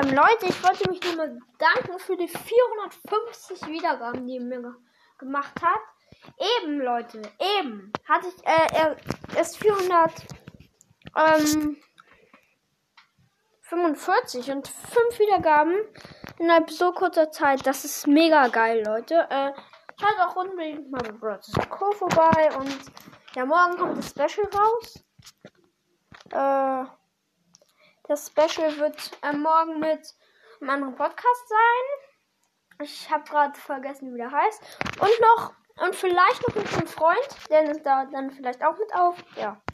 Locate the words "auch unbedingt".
20.20-20.90